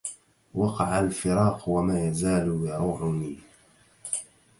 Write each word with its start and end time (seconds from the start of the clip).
وقع 0.55 0.99
الفراق 0.99 1.69
وما 1.69 2.07
يزال 2.07 2.47
يروعني 2.47 3.37